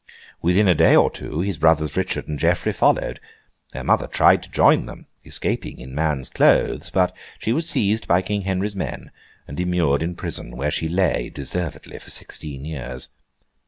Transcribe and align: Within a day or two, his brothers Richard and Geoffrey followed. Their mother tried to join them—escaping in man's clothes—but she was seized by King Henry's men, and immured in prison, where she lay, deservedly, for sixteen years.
Within 0.41 0.67
a 0.67 0.73
day 0.73 0.95
or 0.95 1.11
two, 1.11 1.41
his 1.41 1.59
brothers 1.59 1.95
Richard 1.95 2.27
and 2.27 2.39
Geoffrey 2.39 2.73
followed. 2.73 3.19
Their 3.71 3.83
mother 3.83 4.07
tried 4.07 4.41
to 4.41 4.49
join 4.49 4.87
them—escaping 4.87 5.77
in 5.79 5.93
man's 5.93 6.27
clothes—but 6.27 7.15
she 7.37 7.53
was 7.53 7.69
seized 7.69 8.07
by 8.07 8.23
King 8.23 8.41
Henry's 8.41 8.75
men, 8.75 9.11
and 9.47 9.59
immured 9.59 10.01
in 10.01 10.15
prison, 10.15 10.57
where 10.57 10.71
she 10.71 10.89
lay, 10.89 11.29
deservedly, 11.29 11.99
for 11.99 12.09
sixteen 12.09 12.65
years. 12.65 13.09